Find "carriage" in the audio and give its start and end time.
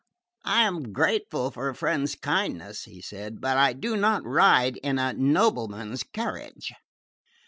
6.01-6.73